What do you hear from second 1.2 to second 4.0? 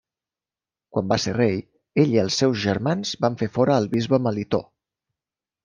ser rei, ell i els seus germans van fer fora el